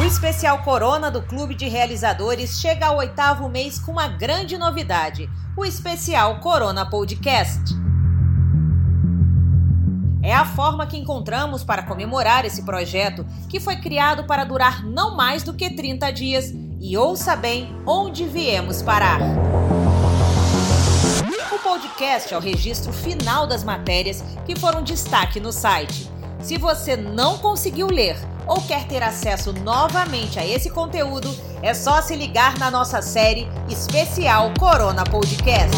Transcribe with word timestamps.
O 0.00 0.04
especial 0.04 0.62
Corona 0.62 1.10
do 1.10 1.20
Clube 1.20 1.56
de 1.56 1.66
Realizadores 1.68 2.60
chega 2.60 2.86
ao 2.86 2.98
oitavo 2.98 3.48
mês 3.48 3.80
com 3.80 3.90
uma 3.90 4.06
grande 4.06 4.56
novidade: 4.56 5.28
o 5.56 5.64
especial 5.64 6.38
Corona 6.38 6.88
Podcast. 6.88 7.74
É 10.22 10.32
a 10.32 10.44
forma 10.44 10.86
que 10.86 10.96
encontramos 10.96 11.64
para 11.64 11.82
comemorar 11.82 12.44
esse 12.44 12.62
projeto, 12.62 13.26
que 13.48 13.58
foi 13.58 13.76
criado 13.76 14.24
para 14.24 14.44
durar 14.44 14.84
não 14.84 15.16
mais 15.16 15.42
do 15.42 15.52
que 15.52 15.68
30 15.68 16.12
dias. 16.12 16.54
E 16.80 16.96
ouça 16.96 17.34
bem 17.34 17.76
onde 17.84 18.24
viemos 18.24 18.80
parar. 18.82 19.18
O 21.52 21.58
podcast 21.58 22.32
é 22.32 22.36
o 22.36 22.40
registro 22.40 22.92
final 22.92 23.48
das 23.48 23.64
matérias 23.64 24.22
que 24.46 24.54
foram 24.54 24.80
destaque 24.80 25.40
no 25.40 25.52
site. 25.52 26.08
Se 26.40 26.56
você 26.56 26.96
não 26.96 27.38
conseguiu 27.38 27.88
ler 27.88 28.16
ou 28.48 28.62
quer 28.62 28.88
ter 28.88 29.02
acesso 29.02 29.52
novamente 29.52 30.38
a 30.38 30.46
esse 30.46 30.70
conteúdo, 30.70 31.28
é 31.62 31.74
só 31.74 32.00
se 32.00 32.16
ligar 32.16 32.58
na 32.58 32.70
nossa 32.70 33.02
série 33.02 33.46
especial 33.68 34.52
Corona 34.58 35.04
Podcast. 35.04 35.76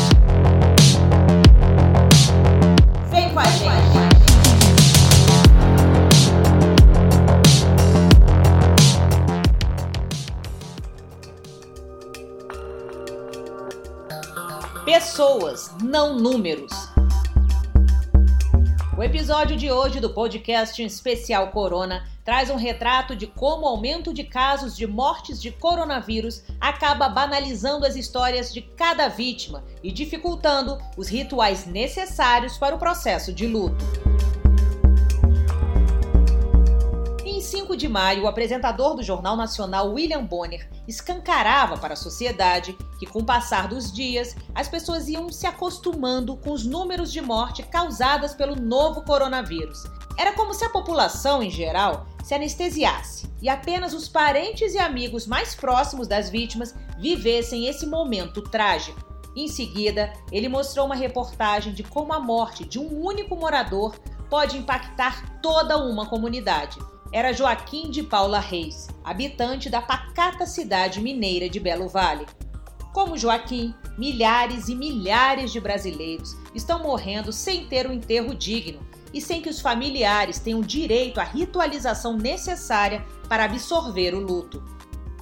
Vem 3.10 3.34
com 3.34 3.40
a 3.40 3.44
gente! 3.44 4.10
Pessoas, 14.84 15.70
não 15.82 16.18
números. 16.18 16.89
O 19.00 19.02
episódio 19.02 19.56
de 19.56 19.70
hoje 19.72 19.98
do 19.98 20.10
podcast 20.10 20.82
especial 20.82 21.50
Corona 21.52 22.06
traz 22.22 22.50
um 22.50 22.56
retrato 22.56 23.16
de 23.16 23.26
como 23.26 23.64
o 23.64 23.68
aumento 23.70 24.12
de 24.12 24.24
casos 24.24 24.76
de 24.76 24.86
mortes 24.86 25.40
de 25.40 25.50
coronavírus 25.50 26.42
acaba 26.60 27.08
banalizando 27.08 27.86
as 27.86 27.96
histórias 27.96 28.52
de 28.52 28.60
cada 28.60 29.08
vítima 29.08 29.64
e 29.82 29.90
dificultando 29.90 30.78
os 30.98 31.08
rituais 31.08 31.64
necessários 31.64 32.58
para 32.58 32.74
o 32.74 32.78
processo 32.78 33.32
de 33.32 33.46
luto. 33.46 34.09
5 37.70 37.76
de 37.76 37.88
maio, 37.88 38.24
o 38.24 38.26
apresentador 38.26 38.96
do 38.96 39.02
Jornal 39.02 39.36
Nacional 39.36 39.92
William 39.92 40.24
Bonner 40.24 40.68
escancarava 40.88 41.76
para 41.76 41.94
a 41.94 41.96
sociedade 41.96 42.76
que, 42.98 43.06
com 43.06 43.20
o 43.20 43.24
passar 43.24 43.68
dos 43.68 43.92
dias, 43.92 44.34
as 44.52 44.66
pessoas 44.66 45.08
iam 45.08 45.30
se 45.30 45.46
acostumando 45.46 46.36
com 46.36 46.50
os 46.50 46.66
números 46.66 47.12
de 47.12 47.20
morte 47.20 47.62
causadas 47.62 48.34
pelo 48.34 48.56
novo 48.56 49.02
coronavírus. 49.02 49.84
Era 50.18 50.32
como 50.32 50.52
se 50.52 50.64
a 50.64 50.68
população, 50.68 51.44
em 51.44 51.50
geral, 51.50 52.06
se 52.24 52.34
anestesiasse 52.34 53.30
e 53.40 53.48
apenas 53.48 53.94
os 53.94 54.08
parentes 54.08 54.74
e 54.74 54.78
amigos 54.78 55.26
mais 55.28 55.54
próximos 55.54 56.08
das 56.08 56.28
vítimas 56.28 56.74
vivessem 56.98 57.66
esse 57.66 57.86
momento 57.86 58.42
trágico. 58.42 59.00
Em 59.36 59.46
seguida, 59.46 60.12
ele 60.32 60.48
mostrou 60.48 60.86
uma 60.86 60.96
reportagem 60.96 61.72
de 61.72 61.84
como 61.84 62.12
a 62.12 62.18
morte 62.18 62.64
de 62.64 62.80
um 62.80 63.00
único 63.00 63.36
morador 63.36 63.94
pode 64.28 64.58
impactar 64.58 65.40
toda 65.40 65.78
uma 65.78 66.06
comunidade 66.06 66.76
era 67.12 67.32
Joaquim 67.32 67.90
de 67.90 68.02
Paula 68.02 68.38
Reis, 68.38 68.86
habitante 69.02 69.68
da 69.68 69.82
pacata 69.82 70.46
cidade 70.46 71.00
mineira 71.00 71.48
de 71.48 71.58
Belo 71.58 71.88
Vale. 71.88 72.26
Como 72.92 73.18
Joaquim, 73.18 73.74
milhares 73.98 74.68
e 74.68 74.74
milhares 74.74 75.52
de 75.52 75.60
brasileiros 75.60 76.36
estão 76.54 76.82
morrendo 76.82 77.32
sem 77.32 77.66
ter 77.66 77.88
um 77.88 77.92
enterro 77.92 78.34
digno 78.34 78.80
e 79.12 79.20
sem 79.20 79.42
que 79.42 79.48
os 79.48 79.60
familiares 79.60 80.38
tenham 80.38 80.60
direito 80.60 81.20
à 81.20 81.24
ritualização 81.24 82.16
necessária 82.16 83.04
para 83.28 83.44
absorver 83.44 84.14
o 84.14 84.20
luto. 84.20 84.62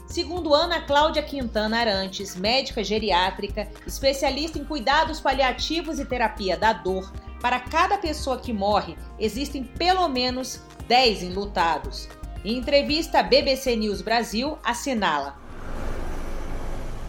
Segundo 0.06 0.54
Ana 0.54 0.80
Cláudia 0.82 1.22
Quintana 1.22 1.80
Arantes, 1.80 2.34
médica 2.34 2.82
geriátrica, 2.82 3.70
especialista 3.86 4.58
em 4.58 4.64
cuidados 4.64 5.20
paliativos 5.20 5.98
e 5.98 6.04
terapia 6.04 6.56
da 6.56 6.72
dor, 6.72 7.12
para 7.40 7.60
cada 7.60 7.98
pessoa 7.98 8.38
que 8.38 8.52
morre, 8.52 8.96
existem 9.18 9.62
pelo 9.62 10.08
menos 10.08 10.62
10 10.88 11.22
enlutados. 11.22 12.08
Em 12.42 12.56
entrevista 12.56 13.18
à 13.18 13.22
BBC 13.22 13.76
News 13.76 14.00
Brasil, 14.00 14.56
assinala. 14.64 15.36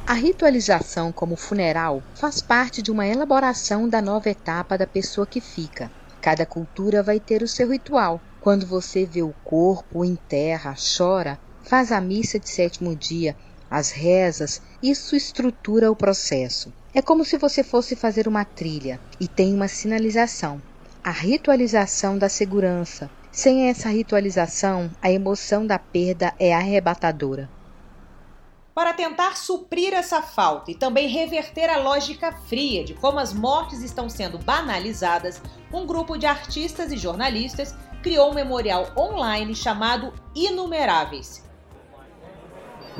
A 0.06 0.14
ritualização 0.14 1.14
como 1.14 1.38
funeral 1.38 2.04
faz 2.14 2.42
parte 2.42 2.82
de 2.82 2.92
uma 2.92 3.08
elaboração 3.08 3.88
da 3.88 4.02
nova 4.02 4.30
etapa 4.30 4.78
da 4.78 4.86
pessoa 4.86 5.26
que 5.26 5.40
fica. 5.40 5.90
Cada 6.20 6.46
cultura 6.46 7.02
vai 7.02 7.22
ter 7.22 7.42
o 7.42 7.48
seu 7.48 7.72
ritual. 7.72 8.20
Quando 8.42 8.66
você 8.66 9.06
vê 9.06 9.22
o 9.22 9.34
corpo, 9.46 10.04
enterra, 10.04 10.76
chora, 10.98 11.40
faz 11.64 11.90
a 11.94 12.02
missa 12.02 12.38
de 12.38 12.50
sétimo 12.50 12.94
dia, 12.94 13.34
as 13.72 13.92
rezas, 13.92 14.62
isso 14.84 15.16
estrutura 15.16 15.90
o 15.90 15.96
processo. 15.96 16.74
É 16.94 17.02
como 17.02 17.24
se 17.24 17.38
você 17.38 17.64
fosse 17.64 17.96
fazer 17.96 18.28
uma 18.28 18.44
trilha 18.44 19.00
e 19.22 19.28
tem 19.28 19.54
uma 19.54 19.70
sinalização. 19.70 20.62
A 21.02 21.12
ritualização 21.12 22.18
da 22.18 22.28
segurança, 22.28 23.10
sem 23.32 23.70
essa 23.70 23.90
ritualização, 23.90 24.90
a 25.02 25.12
emoção 25.12 25.66
da 25.66 25.78
perda 25.78 26.34
é 26.40 26.54
arrebatadora. 26.54 27.50
Para 28.74 28.94
tentar 28.94 29.36
suprir 29.36 29.94
essa 29.94 30.22
falta 30.22 30.72
e 30.72 30.76
também 30.76 31.08
reverter 31.08 31.70
a 31.70 31.78
lógica 31.78 32.32
fria 32.32 32.84
de 32.84 32.94
como 32.94 33.20
as 33.20 33.34
mortes 33.34 33.84
estão 33.84 34.10
sendo 34.10 34.38
banalizadas, 34.38 35.42
um 35.74 35.86
grupo 35.86 36.18
de 36.18 36.26
artistas 36.26 36.92
e 36.92 36.98
jornalistas 36.98 37.76
criou 38.02 38.32
um 38.32 38.34
memorial 38.34 38.92
online 38.98 39.54
chamado 39.54 40.14
Inumeráveis, 40.34 41.44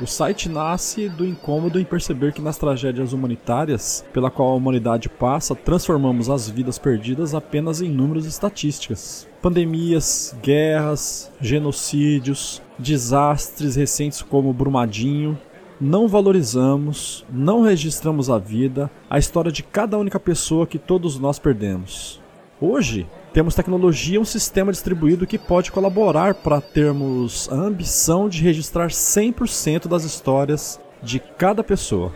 o 0.02 0.06
site 0.06 0.48
nasce 0.48 1.08
do 1.08 1.26
incômodo 1.26 1.78
em 1.78 1.84
perceber 1.84 2.32
que 2.32 2.40
nas 2.40 2.56
tragédias 2.56 3.12
humanitárias 3.12 4.04
pela 4.12 4.30
qual 4.30 4.50
a 4.50 4.54
humanidade 4.54 5.08
passa, 5.08 5.54
transformamos 5.54 6.30
as 6.30 6.48
vidas 6.48 6.78
perdidas 6.78 7.34
apenas 7.34 7.82
em 7.82 7.90
números 7.90 8.24
e 8.24 8.28
estatísticas. 8.28 9.28
Pandemias, 9.42 10.34
guerras, 10.42 11.30
genocídios, 11.40 12.62
desastres 12.78 13.76
recentes 13.76 14.22
como 14.22 14.52
Brumadinho, 14.52 15.38
não 15.80 16.08
valorizamos, 16.08 17.24
não 17.30 17.62
registramos 17.62 18.28
a 18.30 18.38
vida, 18.38 18.90
a 19.08 19.18
história 19.18 19.52
de 19.52 19.62
cada 19.62 19.98
única 19.98 20.20
pessoa 20.20 20.66
que 20.66 20.78
todos 20.78 21.18
nós 21.18 21.38
perdemos. 21.38 22.20
Hoje, 22.60 23.06
temos 23.32 23.54
tecnologia 23.54 24.20
um 24.20 24.24
sistema 24.24 24.72
distribuído 24.72 25.26
que 25.26 25.38
pode 25.38 25.70
colaborar 25.70 26.34
para 26.34 26.60
termos 26.60 27.48
a 27.50 27.54
ambição 27.54 28.28
de 28.28 28.42
registrar 28.42 28.88
100% 28.88 29.86
das 29.86 30.02
histórias 30.02 30.80
de 31.02 31.20
cada 31.20 31.62
pessoa. 31.62 32.12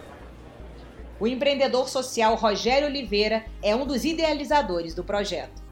O 1.21 1.27
empreendedor 1.27 1.89
social 1.89 2.35
Rogério 2.35 2.89
Oliveira 2.89 3.45
é 3.63 3.77
um 3.77 3.87
dos 3.87 4.05
idealizadores 4.05 4.95
do 4.95 5.05
projeto. 5.05 5.63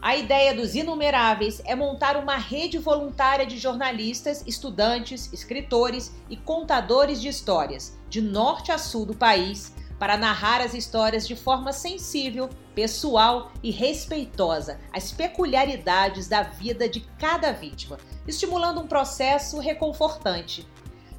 A 0.00 0.16
ideia 0.16 0.52
dos 0.52 0.74
Inumeráveis 0.74 1.62
é 1.64 1.74
montar 1.74 2.16
uma 2.16 2.36
rede 2.36 2.76
voluntária 2.76 3.46
de 3.46 3.56
jornalistas, 3.56 4.44
estudantes, 4.46 5.32
escritores 5.32 6.12
e 6.28 6.36
contadores 6.36 7.22
de 7.22 7.28
histórias, 7.28 7.96
de 8.10 8.20
norte 8.20 8.72
a 8.72 8.78
sul 8.78 9.06
do 9.06 9.14
país, 9.14 9.72
para 10.02 10.16
narrar 10.16 10.60
as 10.60 10.74
histórias 10.74 11.28
de 11.28 11.36
forma 11.36 11.72
sensível, 11.72 12.50
pessoal 12.74 13.52
e 13.62 13.70
respeitosa 13.70 14.80
às 14.92 15.12
peculiaridades 15.12 16.26
da 16.26 16.42
vida 16.42 16.88
de 16.88 16.98
cada 17.20 17.52
vítima, 17.52 17.98
estimulando 18.26 18.80
um 18.80 18.88
processo 18.88 19.60
reconfortante. 19.60 20.66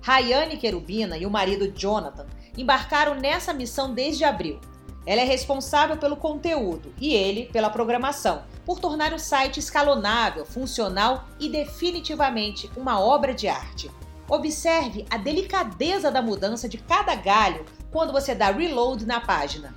Rayane 0.01 0.57
Querubina 0.57 1.17
e 1.17 1.25
o 1.25 1.31
marido 1.31 1.71
Jonathan 1.71 2.27
embarcaram 2.57 3.15
nessa 3.15 3.53
missão 3.53 3.93
desde 3.93 4.25
abril. 4.25 4.59
Ela 5.05 5.21
é 5.21 5.25
responsável 5.25 5.95
pelo 5.95 6.17
conteúdo 6.17 6.93
e 6.99 7.13
ele 7.13 7.45
pela 7.53 7.69
programação, 7.69 8.43
por 8.65 8.81
tornar 8.81 9.13
o 9.13 9.17
site 9.17 9.61
escalonável, 9.61 10.45
funcional 10.45 11.23
e 11.39 11.47
definitivamente 11.47 12.69
uma 12.75 12.99
obra 12.99 13.33
de 13.33 13.47
arte. 13.47 13.89
Observe 14.29 15.05
a 15.09 15.17
delicadeza 15.17 16.09
da 16.09 16.21
mudança 16.21 16.69
de 16.69 16.77
cada 16.77 17.13
galho 17.15 17.65
quando 17.91 18.13
você 18.13 18.33
dá 18.33 18.51
reload 18.51 19.05
na 19.05 19.19
página. 19.19 19.73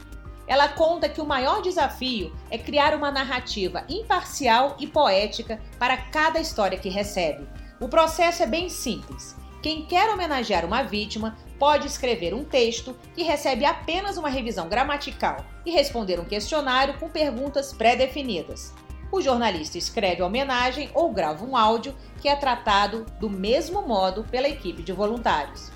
Ela 0.46 0.68
conta 0.68 1.08
que 1.08 1.20
o 1.20 1.26
maior 1.26 1.60
desafio 1.60 2.32
é 2.50 2.56
criar 2.56 2.94
uma 2.94 3.10
narrativa 3.10 3.84
imparcial 3.88 4.76
e 4.78 4.86
poética 4.86 5.60
para 5.78 5.96
cada 5.96 6.38
história 6.38 6.78
que 6.78 6.88
recebe. 6.88 7.46
O 7.80 7.88
processo 7.88 8.42
é 8.42 8.46
bem 8.46 8.68
simples. 8.68 9.34
Quem 9.60 9.84
quer 9.84 10.08
homenagear 10.08 10.64
uma 10.64 10.82
vítima 10.82 11.36
pode 11.58 11.88
escrever 11.88 12.32
um 12.32 12.44
texto 12.44 12.96
que 13.14 13.24
recebe 13.24 13.64
apenas 13.64 14.16
uma 14.16 14.28
revisão 14.28 14.68
gramatical 14.68 15.44
e 15.64 15.72
responder 15.72 16.20
um 16.20 16.24
questionário 16.24 16.98
com 16.98 17.08
perguntas 17.08 17.72
pré-definidas. 17.72 18.72
O 19.16 19.22
jornalista 19.22 19.78
escreve 19.78 20.20
a 20.20 20.26
homenagem 20.26 20.90
ou 20.92 21.10
grava 21.10 21.42
um 21.42 21.56
áudio 21.56 21.94
que 22.20 22.28
é 22.28 22.36
tratado 22.36 23.06
do 23.18 23.30
mesmo 23.30 23.80
modo 23.80 24.24
pela 24.24 24.46
equipe 24.46 24.82
de 24.82 24.92
voluntários. 24.92 25.72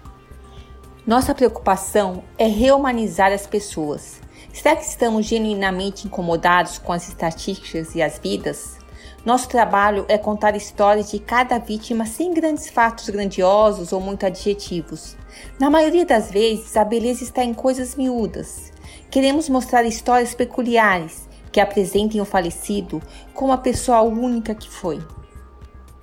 Nossa 1.06 1.34
preocupação 1.34 2.22
é 2.36 2.46
reumanizar 2.46 3.32
as 3.32 3.46
pessoas. 3.46 4.20
Será 4.52 4.76
que 4.76 4.84
estamos 4.84 5.24
genuinamente 5.24 6.06
incomodados 6.06 6.76
com 6.76 6.92
as 6.92 7.08
estatísticas 7.08 7.94
e 7.94 8.02
as 8.02 8.18
vidas? 8.18 8.76
Nosso 9.24 9.48
trabalho 9.48 10.04
é 10.06 10.18
contar 10.18 10.54
histórias 10.54 11.10
de 11.10 11.18
cada 11.18 11.58
vítima 11.58 12.04
sem 12.04 12.34
grandes 12.34 12.68
fatos 12.68 13.08
grandiosos 13.08 13.90
ou 13.90 14.02
muito 14.02 14.26
adjetivos. 14.26 15.16
Na 15.58 15.70
maioria 15.70 16.04
das 16.04 16.30
vezes, 16.30 16.76
a 16.76 16.84
beleza 16.84 17.24
está 17.24 17.42
em 17.42 17.54
coisas 17.54 17.96
miúdas. 17.96 18.70
Queremos 19.10 19.48
mostrar 19.48 19.86
histórias 19.86 20.34
peculiares 20.34 21.29
que 21.52 21.60
apresentem 21.60 22.20
o 22.20 22.24
falecido 22.24 23.02
como 23.34 23.52
a 23.52 23.58
pessoa 23.58 24.02
única 24.02 24.54
que 24.54 24.68
foi. 24.68 25.00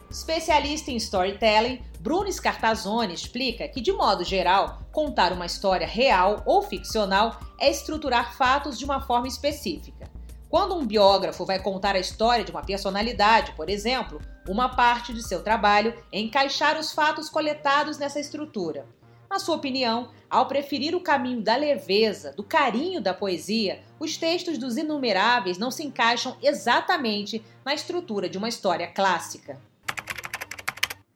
Especialista 0.10 0.90
em 0.90 0.96
storytelling, 0.96 1.82
Bruno 2.00 2.32
Scartazzoni 2.32 3.14
explica 3.14 3.68
que, 3.68 3.82
de 3.82 3.92
modo 3.92 4.24
geral, 4.24 4.80
contar 4.92 5.34
uma 5.34 5.46
história 5.46 5.86
real 5.86 6.42
ou 6.46 6.62
ficcional 6.62 7.40
é 7.60 7.70
estruturar 7.70 8.36
fatos 8.36 8.80
de 8.80 8.86
uma 8.86 9.02
forma 9.02 9.28
específica. 9.28 10.10
Quando 10.50 10.76
um 10.76 10.86
biógrafo 10.86 11.46
vai 11.46 11.60
contar 11.60 11.96
a 11.96 12.00
história 12.00 12.46
de 12.46 12.52
uma 12.52 12.64
personalidade, 12.64 13.52
por 13.52 13.70
exemplo, 13.70 14.22
uma 14.48 14.70
parte 14.70 15.14
de 15.14 15.22
seu 15.22 15.44
trabalho 15.44 15.94
é 16.12 16.20
encaixar 16.20 16.80
os 16.80 16.94
fatos 16.94 17.30
coletados 17.30 17.98
nessa 17.98 18.20
estrutura. 18.20 18.88
Na 19.29 19.39
sua 19.39 19.56
opinião, 19.56 20.09
ao 20.29 20.47
preferir 20.47 20.95
o 20.95 21.01
caminho 21.01 21.41
da 21.41 21.56
leveza, 21.56 22.33
do 22.33 22.44
carinho 22.44 23.01
da 23.01 23.13
poesia, 23.13 23.81
os 24.00 24.18
textos 24.18 24.57
dos 24.57 24.77
inumeráveis 24.77 25.57
não 25.57 25.69
se 25.69 25.83
encaixam 25.83 26.38
exatamente 26.41 27.44
na 27.65 27.74
estrutura 27.74 28.29
de 28.29 28.38
uma 28.38 28.50
história 28.50 28.88
clássica. 28.88 29.59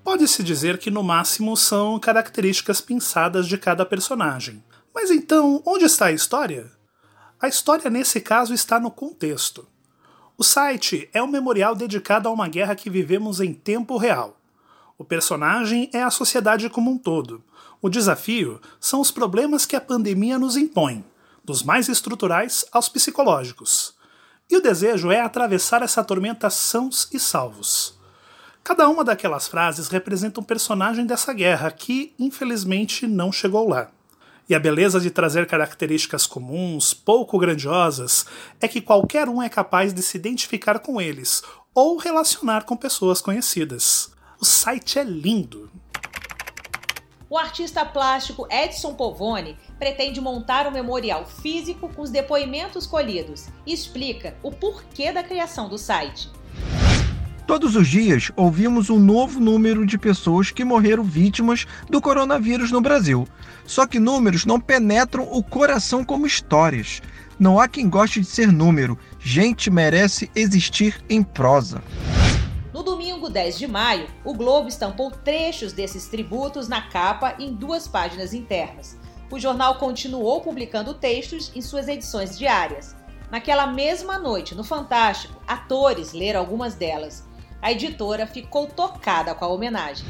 Pode-se 0.03 0.43
dizer 0.43 0.77
que 0.77 0.91
no 0.91 1.03
máximo 1.03 1.55
são 1.55 1.99
características 1.99 2.81
pensadas 2.81 3.47
de 3.47 3.57
cada 3.57 3.85
personagem. 3.85 4.63
Mas 4.93 5.09
então, 5.09 5.61
onde 5.65 5.85
está 5.85 6.07
a 6.07 6.11
história? 6.11 6.71
A 7.39 7.47
história 7.47 7.89
nesse 7.89 8.19
caso 8.19 8.53
está 8.53 8.79
no 8.79 8.91
contexto. 8.91 9.67
O 10.37 10.43
site 10.43 11.07
é 11.13 11.21
um 11.21 11.27
memorial 11.27 11.75
dedicado 11.75 12.27
a 12.27 12.31
uma 12.31 12.47
guerra 12.47 12.75
que 12.75 12.89
vivemos 12.89 13.39
em 13.39 13.53
tempo 13.53 13.97
real. 13.97 14.40
O 15.01 15.03
personagem 15.03 15.89
é 15.91 16.03
a 16.03 16.11
sociedade 16.11 16.69
como 16.69 16.91
um 16.91 16.95
todo. 16.95 17.43
O 17.81 17.89
desafio 17.89 18.61
são 18.79 19.01
os 19.01 19.09
problemas 19.09 19.65
que 19.65 19.75
a 19.75 19.81
pandemia 19.81 20.37
nos 20.37 20.55
impõe, 20.55 21.03
dos 21.43 21.63
mais 21.63 21.89
estruturais 21.89 22.63
aos 22.71 22.87
psicológicos. 22.87 23.95
E 24.47 24.55
o 24.55 24.61
desejo 24.61 25.09
é 25.09 25.19
atravessar 25.19 25.81
essa 25.81 26.03
tormenta 26.03 26.51
sãos 26.51 27.09
e 27.11 27.19
salvos. 27.19 27.99
Cada 28.63 28.87
uma 28.87 29.03
daquelas 29.03 29.47
frases 29.47 29.87
representa 29.87 30.39
um 30.39 30.43
personagem 30.43 31.03
dessa 31.03 31.33
guerra 31.33 31.71
que, 31.71 32.13
infelizmente, 32.19 33.07
não 33.07 33.31
chegou 33.31 33.67
lá. 33.67 33.89
E 34.47 34.53
a 34.53 34.59
beleza 34.59 34.99
de 34.99 35.09
trazer 35.09 35.47
características 35.47 36.27
comuns, 36.27 36.93
pouco 36.93 37.39
grandiosas, 37.39 38.23
é 38.59 38.67
que 38.67 38.79
qualquer 38.79 39.27
um 39.27 39.41
é 39.41 39.49
capaz 39.49 39.95
de 39.95 40.03
se 40.03 40.15
identificar 40.15 40.77
com 40.77 41.01
eles 41.01 41.41
ou 41.73 41.97
relacionar 41.97 42.65
com 42.65 42.77
pessoas 42.77 43.19
conhecidas. 43.19 44.11
O 44.41 44.45
site 44.45 44.97
é 44.97 45.03
lindo. 45.03 45.69
O 47.29 47.37
artista 47.37 47.85
plástico 47.85 48.47
Edson 48.49 48.95
Povone 48.95 49.55
pretende 49.77 50.19
montar 50.19 50.65
um 50.65 50.71
memorial 50.71 51.27
físico 51.27 51.87
com 51.89 52.01
os 52.01 52.09
depoimentos 52.09 52.87
colhidos 52.87 53.49
e 53.67 53.71
explica 53.71 54.35
o 54.41 54.51
porquê 54.51 55.11
da 55.11 55.23
criação 55.23 55.69
do 55.69 55.77
site. 55.77 56.27
Todos 57.45 57.75
os 57.75 57.87
dias 57.87 58.31
ouvimos 58.35 58.89
um 58.89 58.97
novo 58.97 59.39
número 59.39 59.85
de 59.85 59.95
pessoas 59.95 60.49
que 60.49 60.63
morreram 60.63 61.03
vítimas 61.03 61.67
do 61.87 62.01
coronavírus 62.01 62.71
no 62.71 62.81
Brasil. 62.81 63.27
Só 63.63 63.85
que 63.85 63.99
números 63.99 64.43
não 64.43 64.59
penetram 64.59 65.21
o 65.31 65.43
coração 65.43 66.03
como 66.03 66.25
histórias. 66.25 66.99
Não 67.37 67.59
há 67.59 67.67
quem 67.67 67.87
goste 67.87 68.19
de 68.19 68.25
ser 68.25 68.51
número. 68.51 68.97
Gente 69.19 69.69
merece 69.69 70.31
existir 70.33 70.99
em 71.07 71.21
prosa. 71.21 71.83
No 72.81 72.85
domingo 72.85 73.29
10 73.29 73.59
de 73.59 73.67
maio, 73.67 74.07
o 74.25 74.33
Globo 74.33 74.67
estampou 74.67 75.11
trechos 75.11 75.71
desses 75.71 76.07
tributos 76.07 76.67
na 76.67 76.81
capa 76.81 77.35
em 77.37 77.53
duas 77.53 77.87
páginas 77.87 78.33
internas. 78.33 78.97
O 79.29 79.37
jornal 79.37 79.75
continuou 79.75 80.41
publicando 80.41 80.95
textos 80.95 81.51
em 81.55 81.61
suas 81.61 81.87
edições 81.87 82.35
diárias. 82.35 82.95
Naquela 83.29 83.67
mesma 83.67 84.17
noite, 84.17 84.55
no 84.55 84.63
Fantástico, 84.63 85.39
atores 85.47 86.11
leram 86.11 86.39
algumas 86.39 86.73
delas 86.73 87.23
a 87.61 87.71
editora 87.71 88.25
ficou 88.25 88.65
tocada 88.65 89.35
com 89.35 89.45
a 89.45 89.47
homenagem. 89.47 90.07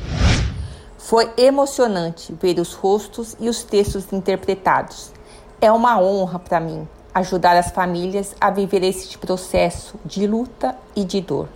Foi 0.98 1.30
emocionante 1.36 2.34
ver 2.34 2.58
os 2.58 2.74
rostos 2.74 3.36
e 3.38 3.50
os 3.50 3.64
textos 3.64 4.14
interpretados. 4.14 5.12
É 5.60 5.70
uma 5.70 6.00
honra 6.00 6.40
para 6.40 6.62
mim 6.62 6.88
ajudar 7.14 7.58
as 7.58 7.72
famílias 7.72 8.34
a 8.40 8.50
viver 8.50 8.82
esse 8.82 9.18
processo 9.18 10.00
de 10.06 10.26
luta 10.26 10.74
e 10.96 11.04
de 11.04 11.20
dor. 11.20 11.50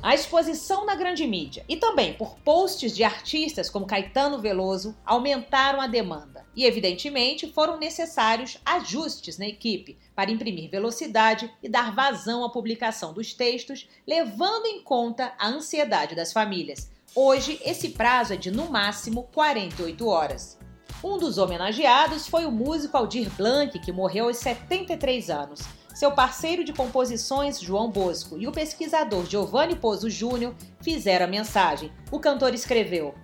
A 0.00 0.14
exposição 0.14 0.86
na 0.86 0.94
grande 0.94 1.26
mídia 1.26 1.64
e 1.68 1.76
também 1.76 2.14
por 2.14 2.38
posts 2.38 2.94
de 2.94 3.02
artistas 3.02 3.68
como 3.68 3.86
Caetano 3.86 4.38
Veloso 4.38 4.96
aumentaram 5.04 5.80
a 5.80 5.88
demanda 5.88 6.46
e, 6.54 6.64
evidentemente, 6.64 7.52
foram 7.52 7.76
necessários 7.76 8.58
ajustes 8.64 9.38
na 9.38 9.46
equipe 9.48 9.98
para 10.14 10.30
imprimir 10.30 10.70
velocidade 10.70 11.52
e 11.60 11.68
dar 11.68 11.92
vazão 11.92 12.44
à 12.44 12.50
publicação 12.50 13.12
dos 13.12 13.34
textos, 13.34 13.88
levando 14.06 14.66
em 14.66 14.82
conta 14.82 15.34
a 15.36 15.48
ansiedade 15.48 16.14
das 16.14 16.32
famílias. 16.32 16.90
Hoje, 17.12 17.60
esse 17.64 17.88
prazo 17.88 18.34
é 18.34 18.36
de 18.36 18.52
no 18.52 18.70
máximo 18.70 19.24
48 19.34 20.06
horas. 20.06 20.58
Um 21.02 21.18
dos 21.18 21.38
homenageados 21.38 22.28
foi 22.28 22.46
o 22.46 22.52
músico 22.52 22.96
Aldir 22.96 23.30
Blanc, 23.30 23.76
que 23.80 23.92
morreu 23.92 24.26
aos 24.26 24.36
73 24.36 25.28
anos. 25.28 25.60
Seu 25.98 26.12
parceiro 26.12 26.62
de 26.62 26.72
composições, 26.72 27.58
João 27.58 27.90
Bosco, 27.90 28.38
e 28.38 28.46
o 28.46 28.52
pesquisador 28.52 29.26
Giovanni 29.26 29.74
Pozo 29.74 30.08
Júnior 30.08 30.54
fizeram 30.80 31.26
a 31.26 31.28
mensagem. 31.28 31.90
O 32.08 32.20
cantor 32.20 32.54
escreveu: 32.54 33.16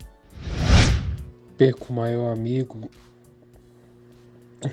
Perco 1.56 1.92
o 1.92 1.92
maior 1.94 2.32
amigo, 2.32 2.90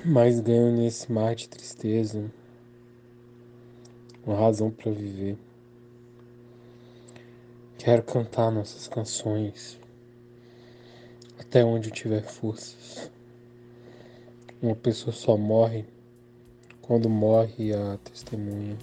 mas 0.04 0.40
ganho 0.40 0.76
nesse 0.76 1.12
mar 1.12 1.36
de 1.36 1.48
tristeza 1.48 2.26
uma 4.26 4.36
razão 4.36 4.72
para 4.72 4.92
viver. 4.92 5.38
Quero 7.78 8.02
cantar 8.02 8.50
nossas 8.50 8.88
canções 8.88 9.80
até 11.40 11.64
onde 11.64 11.90
eu 11.90 11.94
tiver 11.94 12.24
forças. 12.24 13.12
Uma 14.60 14.76
pessoa 14.76 15.14
só 15.14 15.38
morre 15.38 15.86
quando 16.92 17.08
morre 17.08 17.74
a 17.74 17.98
testemunha. 18.04 18.78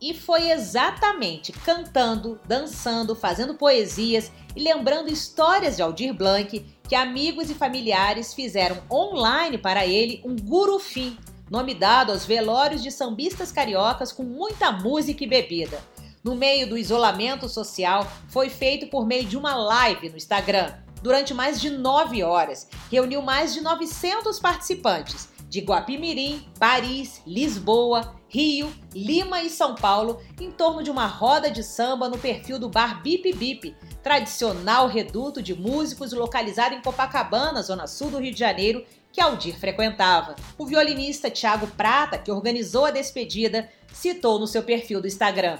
E 0.00 0.14
foi 0.14 0.50
exatamente 0.50 1.52
cantando, 1.52 2.40
dançando, 2.48 3.14
fazendo 3.14 3.56
poesias 3.56 4.32
e 4.56 4.62
lembrando 4.62 5.12
histórias 5.12 5.76
de 5.76 5.82
Aldir 5.82 6.14
Blanc 6.14 6.64
que 6.88 6.94
amigos 6.94 7.50
e 7.50 7.54
familiares 7.54 8.32
fizeram 8.32 8.82
online 8.90 9.58
para 9.58 9.86
ele 9.86 10.22
um 10.24 10.34
gurufim, 10.34 11.18
nome 11.50 11.74
dado 11.74 12.10
aos 12.10 12.24
velórios 12.24 12.82
de 12.82 12.90
sambistas 12.90 13.52
cariocas 13.52 14.10
com 14.10 14.22
muita 14.22 14.72
música 14.72 15.24
e 15.24 15.28
bebida. 15.28 15.78
No 16.24 16.34
meio 16.34 16.66
do 16.66 16.78
isolamento 16.78 17.50
social, 17.50 18.10
foi 18.28 18.48
feito 18.48 18.86
por 18.86 19.06
meio 19.06 19.26
de 19.26 19.36
uma 19.36 19.54
live 19.54 20.08
no 20.08 20.16
Instagram. 20.16 20.72
Durante 21.02 21.34
mais 21.34 21.60
de 21.60 21.68
nove 21.68 22.22
horas, 22.22 22.66
reuniu 22.90 23.20
mais 23.20 23.52
de 23.52 23.60
900 23.60 24.38
participantes 24.38 25.31
de 25.52 25.60
Guapimirim, 25.60 26.42
Paris, 26.58 27.20
Lisboa, 27.26 28.14
Rio, 28.26 28.72
Lima 28.94 29.42
e 29.42 29.50
São 29.50 29.74
Paulo 29.74 30.18
em 30.40 30.50
torno 30.50 30.82
de 30.82 30.90
uma 30.90 31.04
roda 31.04 31.50
de 31.50 31.62
samba 31.62 32.08
no 32.08 32.16
perfil 32.16 32.58
do 32.58 32.70
bar 32.70 33.02
Bip 33.02 33.30
Bip, 33.34 33.76
tradicional 34.02 34.88
reduto 34.88 35.42
de 35.42 35.54
músicos 35.54 36.14
localizado 36.14 36.74
em 36.74 36.80
Copacabana, 36.80 37.60
zona 37.60 37.86
sul 37.86 38.08
do 38.08 38.18
Rio 38.18 38.32
de 38.32 38.38
Janeiro, 38.38 38.82
que 39.12 39.20
Aldir 39.20 39.54
frequentava. 39.60 40.36
O 40.56 40.64
violinista 40.64 41.28
Tiago 41.28 41.66
Prata, 41.66 42.16
que 42.16 42.32
organizou 42.32 42.86
a 42.86 42.90
despedida, 42.90 43.68
citou 43.92 44.38
no 44.38 44.46
seu 44.46 44.62
perfil 44.62 45.02
do 45.02 45.06
Instagram. 45.06 45.58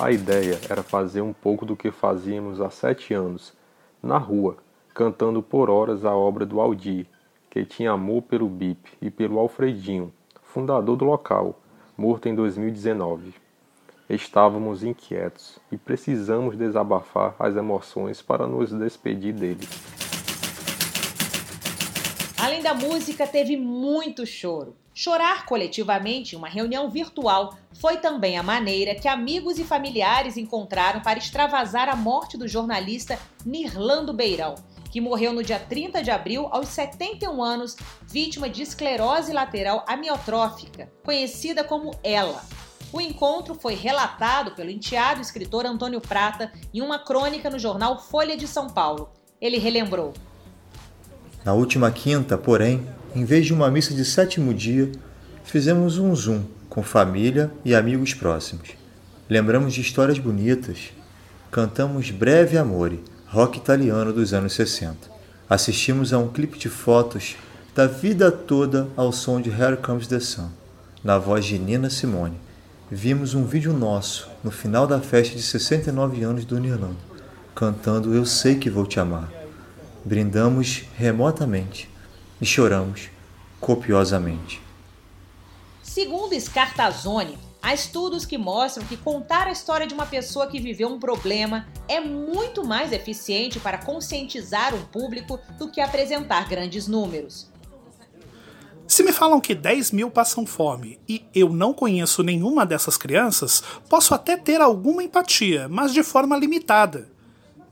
A 0.00 0.10
ideia 0.10 0.58
era 0.68 0.82
fazer 0.82 1.20
um 1.20 1.32
pouco 1.32 1.64
do 1.64 1.76
que 1.76 1.92
fazíamos 1.92 2.60
há 2.60 2.68
sete 2.68 3.14
anos, 3.14 3.52
na 4.02 4.18
rua, 4.18 4.56
cantando 4.96 5.42
por 5.42 5.68
horas 5.68 6.06
a 6.06 6.16
obra 6.16 6.46
do 6.46 6.58
Aldir, 6.58 7.04
que 7.50 7.66
tinha 7.66 7.90
amor 7.90 8.22
pelo 8.22 8.48
Bip 8.48 8.80
e 9.02 9.10
pelo 9.10 9.38
Alfredinho, 9.38 10.10
fundador 10.42 10.96
do 10.96 11.04
local, 11.04 11.60
morto 11.98 12.30
em 12.30 12.34
2019. 12.34 13.34
Estávamos 14.08 14.82
inquietos 14.82 15.58
e 15.70 15.76
precisamos 15.76 16.56
desabafar 16.56 17.36
as 17.38 17.54
emoções 17.56 18.22
para 18.22 18.46
nos 18.46 18.72
despedir 18.72 19.34
dele. 19.34 19.68
Além 22.38 22.62
da 22.62 22.72
música, 22.72 23.26
teve 23.26 23.54
muito 23.54 24.24
choro. 24.24 24.74
Chorar 24.94 25.44
coletivamente 25.44 26.34
em 26.34 26.38
uma 26.38 26.48
reunião 26.48 26.88
virtual 26.88 27.54
foi 27.78 27.98
também 27.98 28.38
a 28.38 28.42
maneira 28.42 28.94
que 28.94 29.08
amigos 29.08 29.58
e 29.58 29.64
familiares 29.64 30.38
encontraram 30.38 31.02
para 31.02 31.18
extravasar 31.18 31.86
a 31.86 31.94
morte 31.94 32.38
do 32.38 32.48
jornalista 32.48 33.18
Nirlando 33.44 34.14
Beirão, 34.14 34.54
que 34.96 35.00
morreu 35.02 35.30
no 35.30 35.42
dia 35.42 35.58
30 35.58 36.02
de 36.02 36.10
abril 36.10 36.48
aos 36.50 36.68
71 36.68 37.44
anos, 37.44 37.76
vítima 38.10 38.48
de 38.48 38.62
esclerose 38.62 39.30
lateral 39.30 39.84
amiotrófica, 39.86 40.90
conhecida 41.04 41.62
como 41.62 41.94
ELA. 42.02 42.42
O 42.90 42.98
encontro 42.98 43.54
foi 43.54 43.74
relatado 43.74 44.52
pelo 44.52 44.70
enteado 44.70 45.20
escritor 45.20 45.66
Antônio 45.66 46.00
Prata 46.00 46.50
em 46.72 46.80
uma 46.80 46.98
crônica 46.98 47.50
no 47.50 47.58
jornal 47.58 48.00
Folha 48.00 48.38
de 48.38 48.48
São 48.48 48.70
Paulo. 48.70 49.10
Ele 49.38 49.58
relembrou. 49.58 50.14
Na 51.44 51.52
última 51.52 51.90
quinta, 51.90 52.38
porém, 52.38 52.86
em 53.14 53.22
vez 53.22 53.44
de 53.44 53.52
uma 53.52 53.70
missa 53.70 53.92
de 53.92 54.02
sétimo 54.02 54.54
dia, 54.54 54.90
fizemos 55.44 55.98
um 55.98 56.16
zoom 56.16 56.42
com 56.70 56.82
família 56.82 57.52
e 57.66 57.74
amigos 57.74 58.14
próximos. 58.14 58.70
Lembramos 59.28 59.74
de 59.74 59.82
histórias 59.82 60.18
bonitas, 60.18 60.90
cantamos 61.50 62.10
Breve 62.10 62.56
Amore, 62.56 63.04
rock 63.28 63.58
italiano 63.58 64.12
dos 64.12 64.32
anos 64.32 64.52
60. 64.54 64.96
Assistimos 65.48 66.12
a 66.12 66.18
um 66.18 66.28
clipe 66.28 66.58
de 66.58 66.68
fotos 66.68 67.36
da 67.74 67.86
vida 67.86 68.32
toda 68.32 68.88
ao 68.96 69.12
som 69.12 69.40
de 69.40 69.50
Here 69.50 69.76
Comes 69.76 70.06
the 70.06 70.20
Sun, 70.20 70.48
na 71.04 71.18
voz 71.18 71.44
de 71.44 71.58
Nina 71.58 71.90
Simone 71.90 72.46
vimos 72.90 73.34
um 73.34 73.44
vídeo 73.44 73.72
nosso 73.72 74.30
no 74.44 74.50
final 74.50 74.86
da 74.86 75.00
festa 75.00 75.34
de 75.34 75.42
69 75.42 76.22
anos 76.22 76.44
do 76.44 76.58
Nirlanda, 76.58 76.96
cantando 77.54 78.14
Eu 78.14 78.24
Sei 78.24 78.56
Que 78.56 78.70
Vou 78.70 78.86
Te 78.86 79.00
Amar. 79.00 79.28
Brindamos 80.04 80.84
remotamente 80.96 81.90
e 82.40 82.46
choramos 82.46 83.10
copiosamente. 83.60 84.62
Segundo 85.82 86.38
Scartazzoni, 86.38 87.36
há 87.66 87.74
estudos 87.74 88.24
que 88.24 88.38
mostram 88.38 88.86
que 88.86 88.96
contar 88.96 89.48
a 89.48 89.50
história 89.50 89.88
de 89.88 89.92
uma 89.92 90.06
pessoa 90.06 90.46
que 90.46 90.60
viveu 90.60 90.86
um 90.86 91.00
problema 91.00 91.66
é 91.88 91.98
muito 92.00 92.64
mais 92.64 92.92
eficiente 92.92 93.58
para 93.58 93.76
conscientizar 93.76 94.72
um 94.72 94.84
público 94.84 95.40
do 95.58 95.68
que 95.68 95.80
apresentar 95.80 96.48
grandes 96.48 96.86
números. 96.86 97.50
Se 98.86 99.02
me 99.02 99.12
falam 99.12 99.40
que 99.40 99.52
10 99.52 99.90
mil 99.90 100.08
passam 100.12 100.46
fome 100.46 101.00
e 101.08 101.24
eu 101.34 101.48
não 101.48 101.74
conheço 101.74 102.22
nenhuma 102.22 102.64
dessas 102.64 102.96
crianças, 102.96 103.64
posso 103.90 104.14
até 104.14 104.36
ter 104.36 104.60
alguma 104.60 105.02
empatia, 105.02 105.68
mas 105.68 105.92
de 105.92 106.04
forma 106.04 106.36
limitada. 106.36 107.08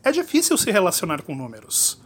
É 0.02 0.10
difícil 0.10 0.58
se 0.58 0.72
relacionar 0.72 1.22
com 1.22 1.36
números. 1.36 2.02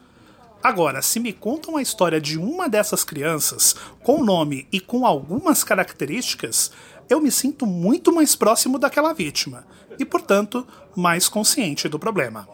Agora, 0.62 1.00
se 1.00 1.20
me 1.20 1.32
contam 1.32 1.76
a 1.76 1.82
história 1.82 2.20
de 2.20 2.36
uma 2.36 2.68
dessas 2.68 3.04
crianças, 3.04 3.76
com 4.02 4.24
nome 4.24 4.66
e 4.72 4.80
com 4.80 5.06
algumas 5.06 5.62
características, 5.62 6.72
eu 7.08 7.20
me 7.20 7.30
sinto 7.30 7.66
muito 7.66 8.12
mais 8.14 8.36
próximo 8.36 8.78
daquela 8.78 9.12
vítima 9.12 9.66
e, 9.98 10.04
portanto, 10.04 10.66
mais 10.94 11.28
consciente 11.28 11.88
do 11.88 11.98
problema. 11.98 12.48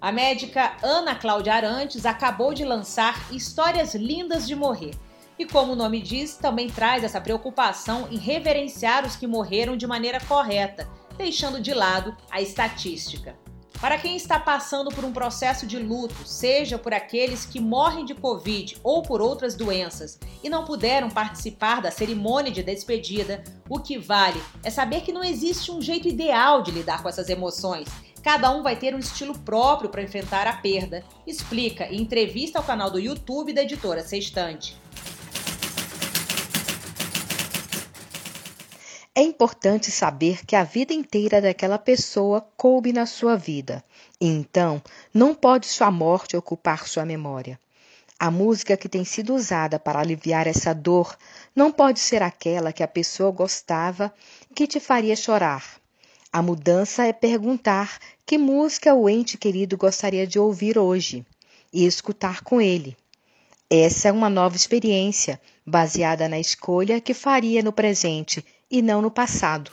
A 0.00 0.12
médica 0.12 0.76
Ana 0.82 1.14
Cláudia 1.14 1.54
Arantes 1.54 2.04
acabou 2.04 2.52
de 2.52 2.64
lançar 2.64 3.32
Histórias 3.32 3.94
Lindas 3.94 4.46
de 4.46 4.54
Morrer 4.54 4.94
e, 5.38 5.44
como 5.44 5.72
o 5.72 5.76
nome 5.76 6.00
diz, 6.00 6.36
também 6.36 6.68
traz 6.68 7.02
essa 7.02 7.20
preocupação 7.20 8.08
em 8.10 8.16
reverenciar 8.16 9.06
os 9.06 9.16
que 9.16 9.26
morreram 9.26 9.76
de 9.76 9.86
maneira 9.86 10.20
correta, 10.20 10.88
deixando 11.16 11.60
de 11.60 11.72
lado 11.72 12.16
a 12.30 12.40
estatística. 12.40 13.36
Para 13.80 13.98
quem 13.98 14.16
está 14.16 14.40
passando 14.40 14.90
por 14.90 15.04
um 15.04 15.12
processo 15.12 15.66
de 15.66 15.78
luto, 15.78 16.26
seja 16.26 16.78
por 16.78 16.94
aqueles 16.94 17.44
que 17.44 17.60
morrem 17.60 18.06
de 18.06 18.14
Covid 18.14 18.78
ou 18.82 19.02
por 19.02 19.20
outras 19.20 19.54
doenças 19.54 20.18
e 20.42 20.48
não 20.48 20.64
puderam 20.64 21.10
participar 21.10 21.82
da 21.82 21.90
cerimônia 21.90 22.50
de 22.50 22.62
despedida, 22.62 23.44
o 23.68 23.78
que 23.78 23.98
vale 23.98 24.42
é 24.64 24.70
saber 24.70 25.02
que 25.02 25.12
não 25.12 25.22
existe 25.22 25.70
um 25.70 25.82
jeito 25.82 26.08
ideal 26.08 26.62
de 26.62 26.70
lidar 26.70 27.02
com 27.02 27.08
essas 27.08 27.28
emoções. 27.28 27.86
Cada 28.22 28.50
um 28.50 28.62
vai 28.62 28.76
ter 28.76 28.94
um 28.94 28.98
estilo 28.98 29.38
próprio 29.38 29.90
para 29.90 30.02
enfrentar 30.02 30.46
a 30.46 30.54
perda, 30.54 31.04
explica 31.26 31.86
em 31.86 32.00
entrevista 32.00 32.58
ao 32.58 32.64
canal 32.64 32.90
do 32.90 32.98
YouTube 32.98 33.52
da 33.52 33.62
editora 33.62 34.02
Sextante. 34.02 34.76
É 39.18 39.22
importante 39.22 39.90
saber 39.90 40.44
que 40.44 40.54
a 40.54 40.62
vida 40.62 40.92
inteira 40.92 41.40
daquela 41.40 41.78
pessoa 41.78 42.46
coube 42.54 42.92
na 42.92 43.06
sua 43.06 43.34
vida, 43.34 43.82
e 44.20 44.26
então 44.26 44.82
não 45.14 45.34
pode 45.34 45.66
sua 45.66 45.90
morte 45.90 46.36
ocupar 46.36 46.86
sua 46.86 47.06
memória. 47.06 47.58
A 48.18 48.30
música 48.30 48.76
que 48.76 48.90
tem 48.90 49.06
sido 49.06 49.34
usada 49.34 49.78
para 49.78 50.00
aliviar 50.00 50.46
essa 50.46 50.74
dor 50.74 51.16
não 51.54 51.72
pode 51.72 51.98
ser 51.98 52.22
aquela 52.22 52.74
que 52.74 52.82
a 52.82 52.88
pessoa 52.88 53.30
gostava 53.30 54.12
que 54.54 54.66
te 54.66 54.78
faria 54.78 55.16
chorar. 55.16 55.64
A 56.30 56.42
mudança 56.42 57.06
é 57.06 57.12
perguntar 57.14 57.98
que 58.26 58.36
música 58.36 58.94
o 58.94 59.08
ente 59.08 59.38
querido 59.38 59.78
gostaria 59.78 60.26
de 60.26 60.38
ouvir 60.38 60.76
hoje 60.76 61.24
e 61.72 61.86
escutar 61.86 62.42
com 62.42 62.60
ele. 62.60 62.94
Essa 63.70 64.08
é 64.08 64.12
uma 64.12 64.28
nova 64.28 64.56
experiência, 64.56 65.40
baseada 65.64 66.28
na 66.28 66.38
escolha 66.38 67.00
que 67.00 67.14
faria 67.14 67.62
no 67.62 67.72
presente 67.72 68.44
e 68.70 68.82
não 68.82 69.00
no 69.00 69.10
passado. 69.10 69.70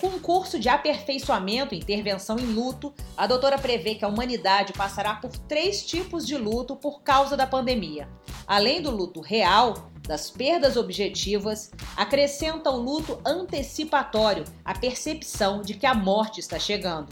Com 0.00 0.08
um 0.08 0.18
curso 0.18 0.58
de 0.58 0.68
aperfeiçoamento 0.68 1.74
e 1.74 1.78
intervenção 1.78 2.38
em 2.38 2.46
luto, 2.46 2.92
a 3.16 3.26
doutora 3.26 3.58
prevê 3.58 3.94
que 3.94 4.04
a 4.04 4.08
humanidade 4.08 4.72
passará 4.72 5.14
por 5.14 5.30
três 5.30 5.84
tipos 5.84 6.26
de 6.26 6.36
luto 6.36 6.76
por 6.76 7.02
causa 7.02 7.36
da 7.36 7.46
pandemia. 7.46 8.08
Além 8.46 8.80
do 8.80 8.90
luto 8.90 9.20
real, 9.20 9.90
das 10.06 10.30
perdas 10.30 10.76
objetivas, 10.76 11.70
acrescenta 11.96 12.70
o 12.70 12.76
luto 12.76 13.18
antecipatório, 13.26 14.44
a 14.64 14.78
percepção 14.78 15.62
de 15.62 15.74
que 15.74 15.86
a 15.86 15.94
morte 15.94 16.40
está 16.40 16.58
chegando. 16.58 17.08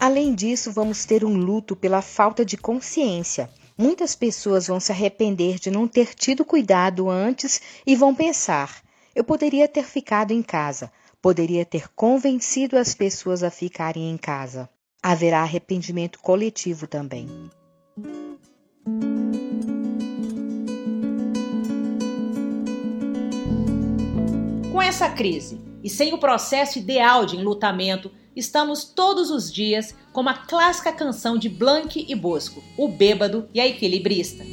Além 0.00 0.34
disso, 0.34 0.72
vamos 0.72 1.04
ter 1.04 1.24
um 1.24 1.36
luto 1.36 1.76
pela 1.76 2.02
falta 2.02 2.44
de 2.44 2.56
consciência, 2.56 3.48
Muitas 3.82 4.14
pessoas 4.14 4.68
vão 4.68 4.78
se 4.78 4.92
arrepender 4.92 5.58
de 5.58 5.68
não 5.68 5.88
ter 5.88 6.14
tido 6.14 6.44
cuidado 6.44 7.10
antes 7.10 7.60
e 7.84 7.96
vão 7.96 8.14
pensar: 8.14 8.80
eu 9.12 9.24
poderia 9.24 9.66
ter 9.66 9.82
ficado 9.82 10.30
em 10.30 10.40
casa, 10.40 10.92
poderia 11.20 11.64
ter 11.64 11.88
convencido 11.88 12.78
as 12.78 12.94
pessoas 12.94 13.42
a 13.42 13.50
ficarem 13.50 14.08
em 14.08 14.16
casa. 14.16 14.70
Haverá 15.02 15.40
arrependimento 15.40 16.20
coletivo 16.20 16.86
também. 16.86 17.26
Com 24.70 24.80
essa 24.80 25.10
crise 25.10 25.60
e 25.82 25.90
sem 25.90 26.14
o 26.14 26.18
processo 26.18 26.78
ideal 26.78 27.26
de 27.26 27.36
enlutamento, 27.36 28.12
estamos 28.36 28.84
todos 28.84 29.28
os 29.28 29.52
dias 29.52 29.92
como 30.12 30.28
a 30.28 30.34
clássica 30.34 30.92
canção 30.92 31.38
de 31.38 31.48
Blanc 31.48 32.04
e 32.06 32.14
Bosco, 32.14 32.62
O 32.76 32.88
Bêbado 32.88 33.48
e 33.54 33.60
a 33.60 33.66
Equilibrista. 33.66 34.44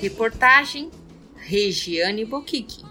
Reportagem 0.00 0.90
Regiane 1.36 2.24
Boquique. 2.24 2.82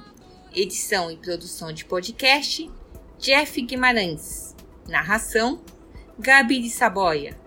Edição 0.53 1.09
e 1.11 1.17
produção 1.17 1.73
de 1.73 1.83
podcast 1.83 2.69
Jeff 3.17 3.61
Guimarães. 3.61 4.46
Narração: 4.87 5.61
Gabi 6.17 6.61
de 6.61 6.69
Saboia. 6.69 7.37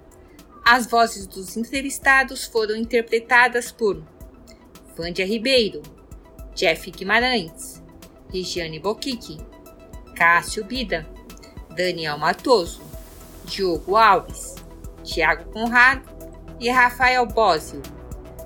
As 0.65 0.87
vozes 0.87 1.27
dos 1.27 1.57
entrevistados 1.57 2.45
foram 2.45 2.77
interpretadas 2.77 3.73
por 3.73 4.03
Vândia 4.97 5.27
Ribeiro, 5.27 5.83
Jeff 6.55 6.91
Guimarães, 6.91 7.83
Regiane 8.33 8.79
Boquique, 8.79 9.39
Cássio 10.15 10.65
Bida, 10.65 11.09
Daniel 11.75 12.19
Matoso, 12.19 12.83
Diogo 13.45 13.97
Alves, 13.97 14.57
Tiago 15.03 15.51
Conrado 15.51 16.09
e 16.61 16.69
Rafael 16.69 17.25
Bósio. 17.27 17.81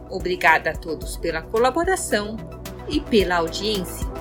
Obrigada 0.09 0.71
a 0.71 0.77
todos 0.77 1.17
pela 1.17 1.43
colaboração 1.43 2.37
e 2.89 3.01
pela 3.01 3.37
audiência. 3.37 4.14